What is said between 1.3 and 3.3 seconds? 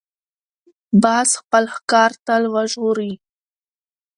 خپل ښکار تل وژغوري